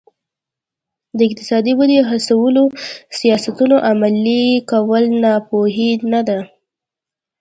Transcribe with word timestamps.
د 1.17 1.19
اقتصادي 1.27 1.73
ودې 1.75 1.99
هڅولو 2.09 2.63
سیاستونه 3.19 3.75
عملي 3.89 4.45
کول 4.71 5.03
ناپوهي 5.23 5.91
نه 6.11 6.21
ده. 6.27 6.39